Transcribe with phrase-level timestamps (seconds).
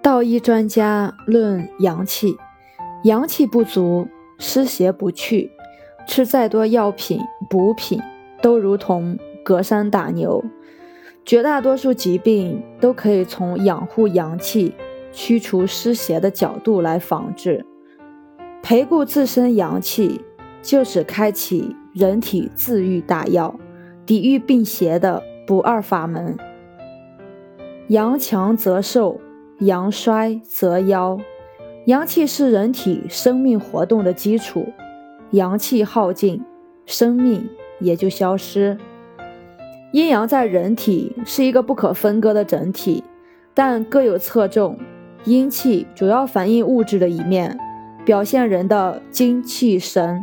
[0.00, 2.36] 道医专家论阳气，
[3.04, 4.06] 阳气不足，
[4.38, 5.50] 湿邪不去，
[6.06, 7.20] 吃再多药品
[7.50, 8.00] 补品，
[8.40, 10.42] 都如同隔山打牛。
[11.24, 14.74] 绝大多数疾病都可以从养护阳气、
[15.12, 17.66] 驱除湿邪的角度来防治。
[18.62, 20.20] 培固自身阳气，
[20.62, 23.54] 就是开启人体自愈大药、
[24.06, 26.34] 抵御病邪的不二法门。
[27.88, 29.20] 阳强则寿。
[29.60, 31.18] 阳衰则夭，
[31.86, 34.68] 阳气是人体生命活动的基础，
[35.32, 36.44] 阳气耗尽，
[36.86, 37.48] 生命
[37.80, 38.78] 也就消失。
[39.90, 43.02] 阴阳在人体是一个不可分割的整体，
[43.52, 44.78] 但各有侧重。
[45.24, 47.58] 阴气主要反映物质的一面，
[48.04, 50.20] 表现人的精气神；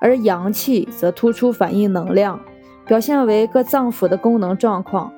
[0.00, 2.40] 而阳气则突出反映能量，
[2.86, 5.12] 表现为各脏腑的功能状况。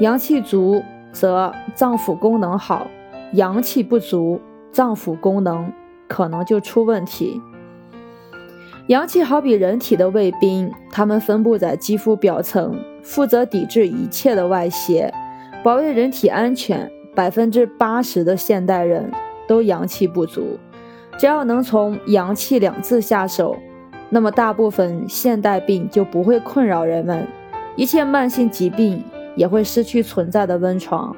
[0.00, 2.86] 阳气足，则脏腑功能好。
[3.32, 5.72] 阳气不足，脏腑功能
[6.08, 7.40] 可能就出问题。
[8.88, 15.12] 阳气好比人体的卫兵，它们分布在肌肤表层，负责抵制一切的外邪，
[15.62, 16.90] 保卫人体安全。
[17.14, 19.12] 百分之八十的现代人
[19.46, 20.58] 都阳气不足，
[21.18, 23.54] 只要能从“阳气”两字下手，
[24.08, 27.28] 那么大部分现代病就不会困扰人们，
[27.76, 29.04] 一切慢性疾病
[29.36, 31.14] 也会失去存在的温床。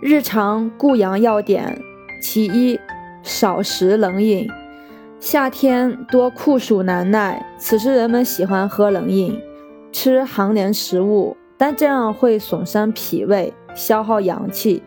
[0.00, 1.76] 日常固阳要点：
[2.22, 2.78] 其一，
[3.24, 4.48] 少食冷饮。
[5.18, 9.36] 夏天多酷暑难耐，此时人们喜欢喝冷饮，
[9.90, 14.84] 吃寒凉食物，但这样会损伤脾胃，消耗阳气。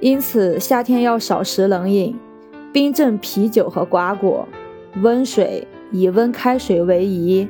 [0.00, 2.18] 因此，夏天要少食冷饮，
[2.72, 4.48] 冰镇啤酒和瓜果，
[5.02, 7.48] 温水以温开水为宜，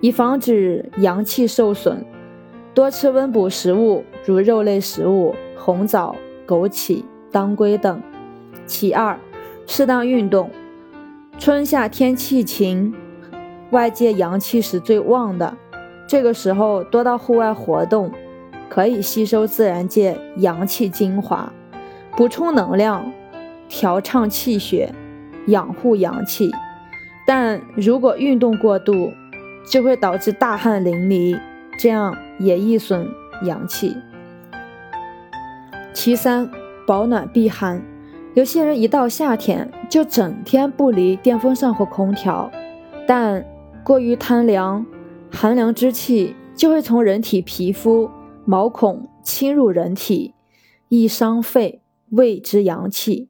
[0.00, 2.04] 以防止阳气受损。
[2.74, 6.16] 多吃温补食物，如肉类食物、红枣。
[6.46, 8.02] 枸杞、当归等。
[8.66, 9.18] 其二，
[9.66, 10.50] 适当运动。
[11.38, 12.94] 春夏天气晴，
[13.70, 15.56] 外界阳气是最旺的，
[16.06, 18.10] 这个时候多到户外活动，
[18.68, 21.52] 可以吸收自然界阳气精华，
[22.16, 23.10] 补充能量，
[23.68, 24.92] 调畅气血，
[25.46, 26.52] 养护阳气。
[27.26, 29.10] 但如果运动过度，
[29.66, 31.38] 就会导致大汗淋漓，
[31.78, 33.08] 这样也易损
[33.44, 33.96] 阳气。
[35.92, 36.50] 其三，
[36.86, 37.82] 保暖避寒。
[38.34, 42.50] 有些人一到夏天就整天不离电风扇或空调，
[43.06, 43.44] 但
[43.84, 44.86] 过于贪凉，
[45.30, 48.10] 寒凉之气就会从人体皮肤、
[48.44, 50.34] 毛孔侵入人体，
[50.88, 53.28] 易伤肺、胃之阳气，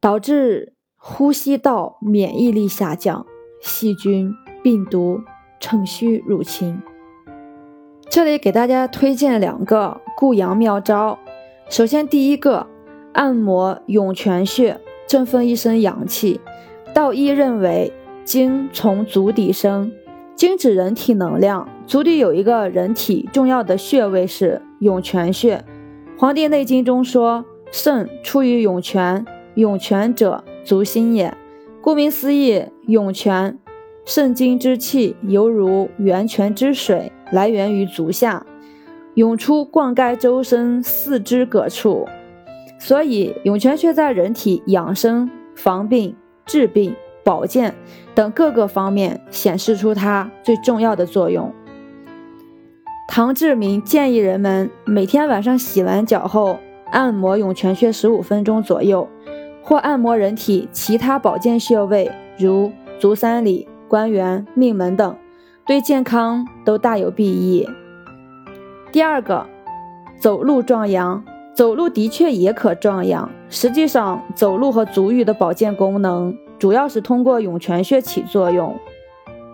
[0.00, 3.26] 导致呼吸道免疫力下降，
[3.60, 5.20] 细菌、病毒
[5.60, 6.80] 趁虚入侵。
[8.08, 11.18] 这里给大家推荐两个固阳妙招。
[11.70, 12.66] 首先，第一个，
[13.14, 16.40] 按摩涌泉穴，振奋一身阳气。
[16.92, 17.92] 道医认为，
[18.24, 19.90] 精从足底生，
[20.36, 21.66] 精指人体能量。
[21.86, 25.56] 足底有一个人体重要的穴位是涌泉穴。
[26.18, 31.34] 《黄帝内经》中说，肾出于涌泉，涌泉者，足心也。
[31.80, 33.58] 顾名思义，涌泉，
[34.04, 38.46] 肾精之气犹如源泉之水，来源于足下。
[39.14, 42.06] 涌出灌溉周身四肢各处，
[42.78, 47.72] 所以涌泉穴在人体养生、防病、治病、保健
[48.14, 51.52] 等各个方面显示出它最重要的作用。
[53.06, 56.58] 唐志明建议人们每天晚上洗完脚后
[56.90, 59.08] 按摩涌泉穴十五分钟左右，
[59.62, 65.16] 或按摩人体其他保健穴位，如足三里、关元、命门等，
[65.64, 67.68] 对健康都大有裨益。
[68.94, 69.44] 第二个，
[70.20, 73.28] 走路壮阳，走路的确也可壮阳。
[73.48, 78.72] 实际上，走路和足浴的保健功能主要是通过涌泉穴起作用。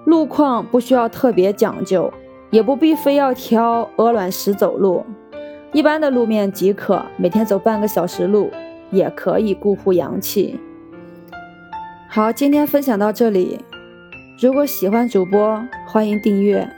[0.04, 2.12] 路况不需要特别讲究，
[2.50, 5.02] 也不必非要挑鹅卵石走路，
[5.72, 7.02] 一般的路面即可。
[7.16, 8.50] 每天走半个小时路，
[8.90, 10.60] 也可以固护阳气。
[12.10, 13.58] 好，今天分享到这里。
[14.38, 16.68] 如果喜欢主播，欢迎订阅。